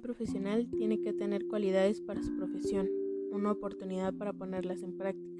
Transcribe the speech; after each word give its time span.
profesional 0.00 0.68
tiene 0.76 1.00
que 1.00 1.12
tener 1.12 1.46
cualidades 1.46 2.00
para 2.00 2.22
su 2.22 2.34
profesión, 2.36 2.88
una 3.30 3.52
oportunidad 3.52 4.14
para 4.14 4.32
ponerlas 4.32 4.82
en 4.82 4.96
práctica 4.96 5.32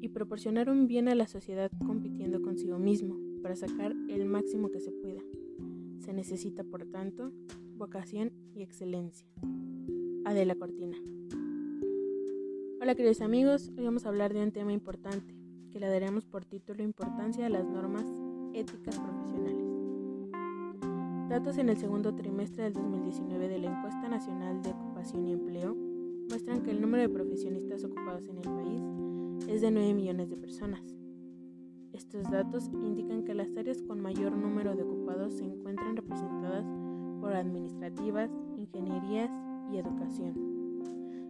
y 0.00 0.08
proporcionar 0.08 0.68
un 0.68 0.86
bien 0.86 1.08
a 1.08 1.14
la 1.14 1.26
sociedad 1.26 1.70
compitiendo 1.86 2.42
consigo 2.42 2.78
mismo 2.78 3.18
para 3.42 3.56
sacar 3.56 3.94
el 4.08 4.24
máximo 4.26 4.70
que 4.70 4.80
se 4.80 4.92
pueda. 4.92 5.22
Se 6.00 6.12
necesita, 6.12 6.64
por 6.64 6.84
tanto, 6.86 7.32
vocación 7.76 8.32
y 8.54 8.62
excelencia. 8.62 9.26
Adela 10.24 10.54
Cortina. 10.54 10.96
Hola 12.80 12.94
queridos 12.94 13.20
amigos, 13.20 13.72
hoy 13.76 13.84
vamos 13.84 14.06
a 14.06 14.10
hablar 14.10 14.32
de 14.32 14.42
un 14.42 14.52
tema 14.52 14.72
importante 14.72 15.34
que 15.72 15.80
le 15.80 15.88
daremos 15.88 16.24
por 16.24 16.44
título 16.44 16.82
Importancia 16.82 17.46
a 17.46 17.48
las 17.48 17.66
normas 17.66 18.06
éticas 18.54 18.98
profesionales. 18.98 19.65
Datos 21.28 21.58
en 21.58 21.68
el 21.68 21.76
segundo 21.76 22.14
trimestre 22.14 22.62
del 22.62 22.74
2019 22.74 23.48
de 23.48 23.58
la 23.58 23.76
Encuesta 23.76 24.08
Nacional 24.08 24.62
de 24.62 24.70
Ocupación 24.70 25.26
y 25.26 25.32
Empleo 25.32 25.74
muestran 26.28 26.62
que 26.62 26.70
el 26.70 26.80
número 26.80 27.02
de 27.02 27.08
profesionistas 27.08 27.82
ocupados 27.82 28.28
en 28.28 28.36
el 28.36 28.44
país 28.44 29.48
es 29.48 29.60
de 29.60 29.72
9 29.72 29.92
millones 29.92 30.30
de 30.30 30.36
personas. 30.36 30.82
Estos 31.92 32.30
datos 32.30 32.70
indican 32.72 33.24
que 33.24 33.34
las 33.34 33.56
áreas 33.56 33.82
con 33.82 34.00
mayor 34.00 34.36
número 34.36 34.76
de 34.76 34.84
ocupados 34.84 35.34
se 35.34 35.44
encuentran 35.44 35.96
representadas 35.96 36.64
por 37.20 37.32
administrativas, 37.34 38.30
ingenierías 38.56 39.30
y 39.72 39.78
educación. 39.78 40.56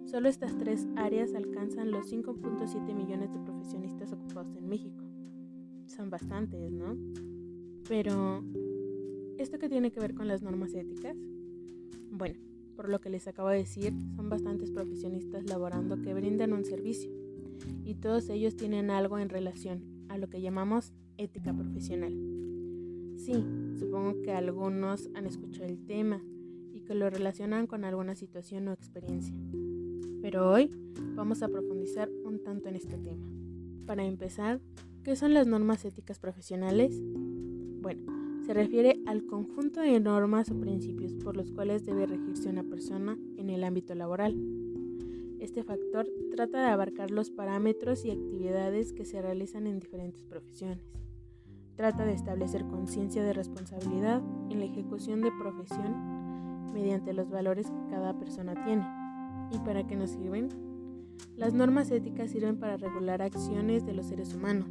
Solo 0.05 0.29
estas 0.29 0.59
tres 0.59 0.87
áreas 0.97 1.35
alcanzan 1.35 1.91
los 1.91 2.13
5.7 2.13 2.95
millones 2.95 3.33
de 3.33 3.41
profesionistas 3.41 4.13
ocupados 4.13 4.55
en 4.57 4.69
México. 4.69 5.03
Son 5.87 6.11
bastantes, 6.11 6.71
¿no? 6.71 6.97
Pero, 7.89 8.45
¿esto 9.39 9.59
qué 9.59 9.69
tiene 9.69 9.91
que 9.91 10.01
ver 10.01 10.15
con 10.15 10.29
las 10.29 10.43
normas 10.43 10.75
éticas? 10.75 11.17
Bueno, 12.11 12.39
por 12.77 12.89
lo 12.89 13.01
que 13.01 13.11
les 13.11 13.27
acabo 13.27 13.49
de 13.49 13.59
decir, 13.59 13.93
son 14.15 14.29
bastantes 14.29 14.71
profesionistas 14.71 15.45
laborando 15.45 16.01
que 16.01 16.15
brindan 16.15 16.53
un 16.53 16.65
servicio 16.65 17.11
y 17.85 17.95
todos 17.95 18.29
ellos 18.29 18.57
tienen 18.57 18.91
algo 18.91 19.19
en 19.19 19.29
relación 19.29 19.83
a 20.09 20.19
lo 20.19 20.29
que 20.29 20.41
llamamos 20.41 20.93
ética 21.17 21.53
profesional. 21.55 22.13
Sí, 23.17 23.45
supongo 23.79 24.23
que 24.23 24.33
algunos 24.33 25.09
han 25.15 25.27
escuchado 25.27 25.67
el 25.67 25.85
tema 25.85 26.23
y 26.73 26.81
que 26.81 26.95
lo 26.95 27.09
relacionan 27.11 27.67
con 27.67 27.85
alguna 27.85 28.15
situación 28.15 28.69
o 28.69 28.73
experiencia. 28.73 29.35
Pero 30.21 30.51
hoy 30.51 30.71
vamos 31.15 31.43
a 31.43 31.49
profundizar 31.49 32.11
un 32.25 32.43
tanto 32.43 32.69
en 32.69 32.77
este 32.77 32.99
tema. 32.99 33.27
Para 33.87 34.05
empezar, 34.05 34.61
¿qué 35.03 35.17
son 35.17 35.35
las 35.35 35.47
normas 35.47 35.85
éticas 35.85 36.19
profesionales? 36.19 37.01
Bueno, 37.81 38.16
se 38.47 38.55
refiere 38.55 39.01
al 39.07 39.27
conjunto 39.27 39.81
de 39.81 39.99
normas 39.99 40.51
o 40.51 40.61
principios 40.61 41.15
por 41.15 41.37
los 41.37 41.51
cuales 41.51 41.85
debe 41.85 42.07
regirse 42.07 42.49
una 42.49 42.63
persona 42.63 43.19
en 43.37 43.51
el 43.51 43.65
ámbito 43.65 43.95
laboral 43.95 44.37
este 45.47 45.63
factor 45.63 46.09
trata 46.35 46.61
de 46.61 46.71
abarcar 46.71 47.11
los 47.11 47.31
parámetros 47.31 48.05
y 48.05 48.11
actividades 48.11 48.93
que 48.93 49.05
se 49.05 49.23
realizan 49.23 49.67
en 49.67 49.79
diferentes 49.79 50.25
profesiones. 50.25 50.81
Trata 51.77 52.05
de 52.05 52.15
establecer 52.15 52.67
conciencia 52.67 53.23
de 53.23 53.33
responsabilidad 53.33 54.23
en 54.51 54.59
la 54.59 54.65
ejecución 54.65 55.21
de 55.21 55.31
profesión 55.39 56.73
mediante 56.73 57.13
los 57.13 57.31
valores 57.31 57.71
que 57.71 57.91
cada 57.91 58.19
persona 58.19 58.55
tiene. 58.65 58.85
¿Y 59.53 59.59
para 59.59 59.87
qué 59.87 59.95
nos 59.95 60.11
sirven? 60.11 60.49
Las 61.37 61.55
normas 61.55 61.91
éticas 61.91 62.31
sirven 62.31 62.59
para 62.59 62.77
regular 62.77 63.23
acciones 63.23 63.87
de 63.87 63.95
los 63.95 64.07
seres 64.07 64.35
humanos, 64.35 64.69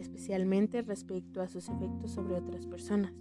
especialmente 0.00 0.82
respecto 0.82 1.40
a 1.40 1.48
sus 1.48 1.68
efectos 1.68 2.12
sobre 2.12 2.34
otras 2.34 2.66
personas. 2.66 3.12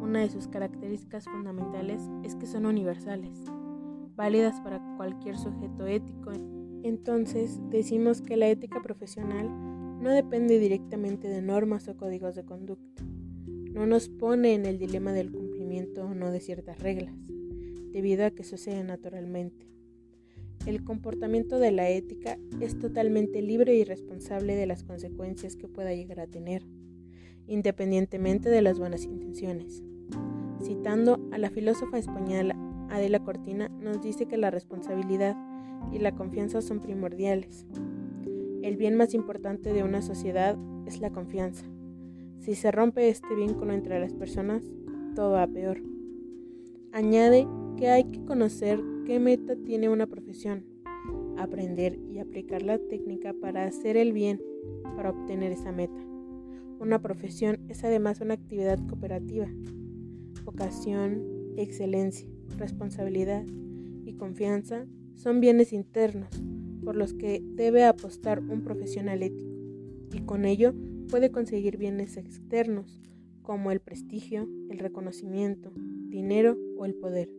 Una 0.00 0.20
de 0.20 0.28
sus 0.28 0.48
características 0.48 1.24
fundamentales 1.24 2.02
es 2.22 2.36
que 2.36 2.46
son 2.46 2.66
universales, 2.66 3.44
válidas 4.14 4.60
para 4.60 4.80
cualquier 4.96 5.36
sujeto 5.36 5.86
ético. 5.86 6.30
Entonces, 6.82 7.60
decimos 7.70 8.22
que 8.22 8.36
la 8.36 8.48
ética 8.48 8.80
profesional 8.80 9.50
no 10.00 10.10
depende 10.10 10.58
directamente 10.58 11.28
de 11.28 11.42
normas 11.42 11.88
o 11.88 11.96
códigos 11.96 12.36
de 12.36 12.44
conducta. 12.44 13.02
No 13.72 13.86
nos 13.86 14.08
pone 14.08 14.54
en 14.54 14.64
el 14.64 14.78
dilema 14.78 15.12
del 15.12 15.32
cumplimiento 15.32 16.04
o 16.04 16.14
no 16.14 16.30
de 16.30 16.40
ciertas 16.40 16.78
reglas, 16.78 17.14
debido 17.92 18.24
a 18.24 18.30
que 18.30 18.44
sucede 18.44 18.84
naturalmente. 18.84 19.75
El 20.66 20.82
comportamiento 20.82 21.60
de 21.60 21.70
la 21.70 21.88
ética 21.88 22.38
es 22.60 22.76
totalmente 22.76 23.40
libre 23.40 23.76
y 23.76 23.84
responsable 23.84 24.56
de 24.56 24.66
las 24.66 24.82
consecuencias 24.82 25.54
que 25.54 25.68
pueda 25.68 25.94
llegar 25.94 26.18
a 26.18 26.26
tener, 26.26 26.64
independientemente 27.46 28.50
de 28.50 28.62
las 28.62 28.80
buenas 28.80 29.04
intenciones. 29.04 29.84
Citando 30.60 31.24
a 31.30 31.38
la 31.38 31.50
filósofa 31.50 31.98
española 31.98 32.56
Adela 32.90 33.22
Cortina 33.22 33.68
nos 33.68 34.02
dice 34.02 34.26
que 34.26 34.36
la 34.36 34.50
responsabilidad 34.50 35.36
y 35.92 36.00
la 36.00 36.16
confianza 36.16 36.60
son 36.60 36.80
primordiales. 36.80 37.64
El 38.62 38.76
bien 38.76 38.96
más 38.96 39.14
importante 39.14 39.72
de 39.72 39.84
una 39.84 40.02
sociedad 40.02 40.58
es 40.86 41.00
la 41.00 41.10
confianza. 41.10 41.64
Si 42.40 42.56
se 42.56 42.72
rompe 42.72 43.08
este 43.08 43.36
vínculo 43.36 43.72
entre 43.72 44.00
las 44.00 44.14
personas, 44.14 44.64
todo 45.14 45.32
va 45.32 45.46
peor. 45.46 45.80
Añade 46.90 47.46
que 47.76 47.88
hay 47.88 48.04
que 48.04 48.24
conocer 48.24 48.80
qué 49.06 49.20
meta 49.20 49.54
tiene 49.56 49.88
una 49.88 50.06
profesión, 50.08 50.64
aprender 51.38 51.96
y 52.10 52.18
aplicar 52.18 52.62
la 52.62 52.78
técnica 52.78 53.32
para 53.40 53.64
hacer 53.64 53.96
el 53.96 54.12
bien 54.12 54.42
para 54.96 55.10
obtener 55.10 55.52
esa 55.52 55.70
meta. 55.70 56.04
Una 56.80 57.00
profesión 57.00 57.60
es 57.68 57.84
además 57.84 58.20
una 58.20 58.34
actividad 58.34 58.78
cooperativa, 58.88 59.48
vocación, 60.44 61.54
excelencia 61.56 62.28
responsabilidad 62.58 63.44
y 64.04 64.14
confianza 64.14 64.86
son 65.14 65.40
bienes 65.40 65.72
internos 65.72 66.28
por 66.84 66.96
los 66.96 67.14
que 67.14 67.42
debe 67.42 67.84
apostar 67.84 68.40
un 68.40 68.62
profesional 68.62 69.22
ético 69.22 69.52
y 70.12 70.20
con 70.20 70.44
ello 70.44 70.74
puede 71.10 71.30
conseguir 71.30 71.76
bienes 71.76 72.16
externos 72.16 73.00
como 73.42 73.70
el 73.70 73.80
prestigio, 73.80 74.48
el 74.70 74.78
reconocimiento, 74.78 75.72
dinero 76.08 76.58
o 76.76 76.84
el 76.84 76.94
poder. 76.94 77.30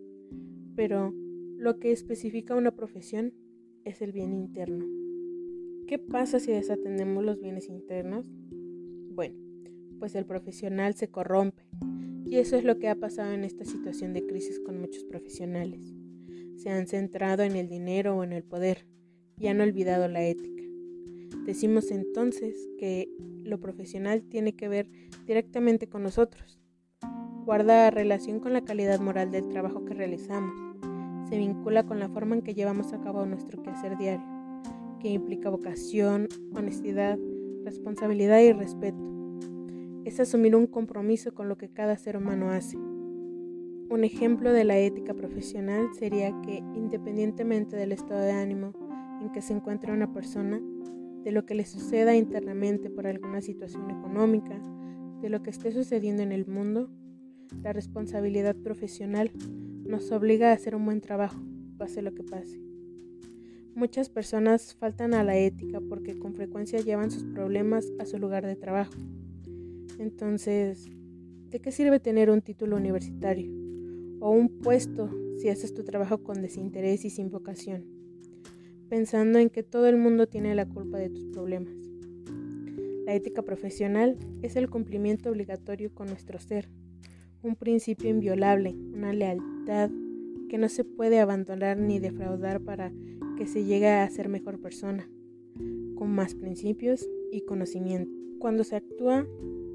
Pero 0.75 1.13
lo 1.57 1.79
que 1.79 1.91
especifica 1.91 2.55
una 2.55 2.71
profesión 2.71 3.33
es 3.83 4.01
el 4.01 4.11
bien 4.11 4.33
interno. 4.33 4.85
¿Qué 5.87 5.97
pasa 5.97 6.39
si 6.39 6.51
desatendemos 6.51 7.23
los 7.23 7.39
bienes 7.39 7.67
internos? 7.67 8.29
Bueno, 9.11 9.35
pues 9.97 10.13
el 10.15 10.25
profesional 10.25 10.93
se 10.93 11.09
corrompe 11.09 11.63
y 12.25 12.37
eso 12.37 12.57
es 12.57 12.63
lo 12.63 12.77
que 12.77 12.89
ha 12.89 12.95
pasado 12.95 13.33
en 13.33 13.43
esta 13.43 13.65
situación 13.65 14.13
de 14.13 14.25
crisis 14.25 14.59
con 14.59 14.79
muchos 14.79 15.03
profesionales. 15.05 15.95
Se 16.57 16.69
han 16.69 16.87
centrado 16.87 17.43
en 17.43 17.55
el 17.55 17.69
dinero 17.69 18.17
o 18.17 18.23
en 18.23 18.33
el 18.33 18.43
poder 18.43 18.85
y 19.39 19.47
han 19.47 19.59
olvidado 19.59 20.07
la 20.07 20.23
ética. 20.23 20.63
Decimos 21.45 21.89
entonces 21.89 22.55
que 22.77 23.09
lo 23.43 23.59
profesional 23.59 24.23
tiene 24.23 24.55
que 24.55 24.67
ver 24.67 24.89
directamente 25.25 25.87
con 25.87 26.03
nosotros. 26.03 26.59
Guarda 27.45 27.89
relación 27.89 28.41
con 28.41 28.53
la 28.53 28.65
calidad 28.65 28.99
moral 28.99 29.31
del 29.31 29.47
trabajo 29.49 29.85
que 29.85 29.93
realizamos. 29.93 30.76
Se 31.29 31.37
vincula 31.37 31.85
con 31.85 31.99
la 31.99 32.09
forma 32.09 32.35
en 32.35 32.41
que 32.41 32.53
llevamos 32.53 32.93
a 32.93 33.01
cabo 33.01 33.25
nuestro 33.25 33.61
quehacer 33.61 33.97
diario, 33.97 34.25
que 34.99 35.09
implica 35.09 35.49
vocación, 35.49 36.27
honestidad, 36.55 37.17
responsabilidad 37.63 38.39
y 38.39 38.53
respeto 38.53 39.07
es 40.07 40.21
asumir 40.21 40.55
un 40.55 40.67
compromiso 40.67 41.33
con 41.33 41.49
lo 41.49 41.57
que 41.57 41.67
cada 41.67 41.97
ser 41.97 42.15
humano 42.15 42.49
hace. 42.49 42.77
Un 42.77 44.05
ejemplo 44.05 44.53
de 44.53 44.63
la 44.63 44.77
ética 44.77 45.13
profesional 45.13 45.89
sería 45.99 46.33
que, 46.43 46.63
independientemente 46.75 47.75
del 47.75 47.91
estado 47.91 48.21
de 48.21 48.31
ánimo 48.31 48.71
en 49.21 49.29
que 49.33 49.41
se 49.41 49.51
encuentra 49.51 49.93
una 49.93 50.13
persona, 50.13 50.61
de 51.25 51.31
lo 51.33 51.45
que 51.45 51.55
le 51.55 51.65
suceda 51.65 52.15
internamente 52.15 52.89
por 52.89 53.05
alguna 53.05 53.41
situación 53.41 53.91
económica, 53.91 54.57
de 55.21 55.27
lo 55.29 55.43
que 55.43 55.49
esté 55.49 55.73
sucediendo 55.73 56.23
en 56.23 56.31
el 56.31 56.47
mundo, 56.47 56.89
la 57.61 57.73
responsabilidad 57.73 58.55
profesional 58.55 59.29
nos 59.87 60.11
obliga 60.11 60.51
a 60.51 60.53
hacer 60.53 60.75
un 60.75 60.85
buen 60.85 61.01
trabajo, 61.01 61.39
pase 61.77 62.01
lo 62.01 62.13
que 62.13 62.23
pase. 62.23 62.59
Muchas 63.73 64.09
personas 64.09 64.75
faltan 64.75 65.13
a 65.13 65.23
la 65.23 65.37
ética 65.37 65.79
porque 65.79 66.17
con 66.17 66.33
frecuencia 66.33 66.79
llevan 66.79 67.11
sus 67.11 67.23
problemas 67.23 67.91
a 67.99 68.05
su 68.05 68.17
lugar 68.17 68.45
de 68.45 68.55
trabajo. 68.55 68.93
Entonces, 69.99 70.87
¿de 71.49 71.59
qué 71.59 71.71
sirve 71.71 71.99
tener 71.99 72.29
un 72.29 72.41
título 72.41 72.75
universitario 72.75 73.49
o 74.19 74.31
un 74.31 74.49
puesto 74.49 75.09
si 75.37 75.49
haces 75.49 75.73
tu 75.73 75.83
trabajo 75.83 76.23
con 76.23 76.41
desinterés 76.41 77.05
y 77.05 77.09
sin 77.09 77.29
vocación, 77.29 77.85
pensando 78.89 79.39
en 79.39 79.49
que 79.49 79.63
todo 79.63 79.87
el 79.87 79.97
mundo 79.97 80.27
tiene 80.27 80.55
la 80.55 80.67
culpa 80.67 80.97
de 80.97 81.09
tus 81.09 81.25
problemas? 81.27 81.73
La 83.05 83.13
ética 83.13 83.41
profesional 83.41 84.17
es 84.41 84.55
el 84.57 84.69
cumplimiento 84.69 85.29
obligatorio 85.29 85.93
con 85.93 86.07
nuestro 86.07 86.39
ser, 86.39 86.67
un 87.47 87.55
principio 87.55 88.09
inviolable, 88.09 88.75
una 88.93 89.13
lealtad 89.13 89.89
que 90.49 90.57
no 90.57 90.69
se 90.69 90.83
puede 90.83 91.19
abandonar 91.19 91.77
ni 91.77 91.99
defraudar 91.99 92.61
para 92.61 92.91
que 93.37 93.47
se 93.47 93.63
llegue 93.63 93.89
a 93.89 94.09
ser 94.09 94.29
mejor 94.29 94.59
persona, 94.59 95.09
con 95.95 96.11
más 96.11 96.35
principios 96.35 97.07
y 97.31 97.41
conocimiento. 97.41 98.11
Cuando 98.39 98.63
se 98.63 98.75
actúa 98.75 99.25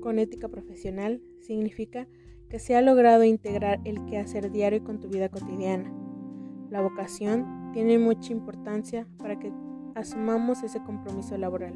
con 0.01 0.19
ética 0.19 0.49
profesional 0.49 1.23
significa 1.41 2.09
que 2.49 2.59
se 2.59 2.77
ha 2.77 2.83
logrado 2.83 3.25
integrar 3.25 3.81
el 3.85 4.05
quehacer 4.07 4.51
diario 4.51 4.85
con 4.85 5.01
tu 5.01 5.09
vida 5.09 5.29
cotidiana, 5.29 5.93
La 6.71 6.81
vocación 6.81 7.71
tiene 7.75 7.99
mucha 7.99 8.33
importancia 8.33 9.07
para 9.19 9.39
que 9.39 9.53
asumamos 9.95 10.63
ese 10.63 10.83
compromiso 10.83 11.37
laboral. 11.37 11.75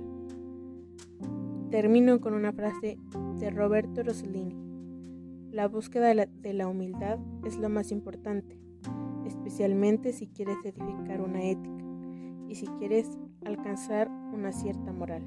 Termino 1.70 2.18
con 2.20 2.32
una 2.32 2.52
frase 2.52 2.98
de 3.38 3.50
Roberto 3.50 4.02
Rossellini. 4.02 4.65
La 5.56 5.68
búsqueda 5.68 6.14
de 6.14 6.52
la, 6.52 6.68
humildad 6.68 7.18
es 7.46 7.56
lo 7.56 7.70
más 7.70 7.90
importante, 7.90 8.58
especialmente 9.26 10.12
si 10.12 10.26
quieres 10.26 10.58
edificar 10.62 11.22
una 11.22 11.42
ética 11.44 11.82
y 12.46 12.56
si 12.56 12.66
quieres 12.78 13.08
alcanzar 13.42 14.10
una 14.34 14.52
cierta 14.52 14.92
moral. 14.92 15.22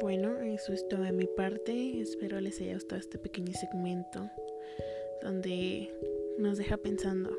Bueno, 0.00 0.38
eso 0.38 0.72
es 0.72 0.88
todo 0.88 1.02
de 1.02 1.12
mi 1.12 1.26
parte. 1.26 2.00
Espero 2.00 2.40
les 2.40 2.58
haya 2.62 2.72
gustado 2.72 2.98
este 2.98 3.18
pequeño 3.18 3.52
segmento 3.52 4.30
donde 5.20 5.90
nos 6.38 6.58
deja 6.58 6.76
pensando 6.76 7.30